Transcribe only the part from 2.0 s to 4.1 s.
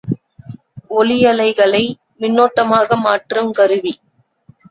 மின்னோட்டமாக மாற்றுங் கருவி.